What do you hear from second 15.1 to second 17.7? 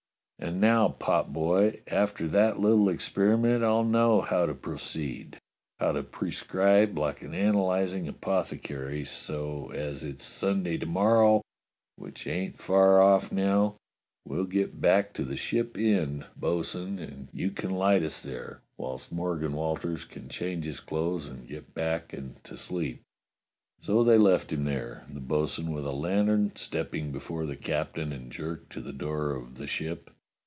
to the Ship Inn, bo'sun, and you can